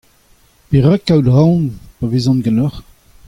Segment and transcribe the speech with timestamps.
[0.69, 1.63] Perak kaout aon
[1.97, 2.79] pa vezan ganeoc'h?